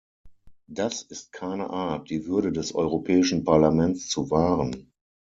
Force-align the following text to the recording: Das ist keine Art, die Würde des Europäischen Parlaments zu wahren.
Das 0.65 1.03
ist 1.03 1.31
keine 1.31 1.69
Art, 1.69 2.09
die 2.09 2.25
Würde 2.25 2.51
des 2.51 2.73
Europäischen 2.73 3.43
Parlaments 3.43 4.09
zu 4.09 4.31
wahren. 4.31 4.91